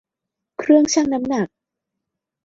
[0.57, 1.47] เครื่องชั่งน้ำหนัก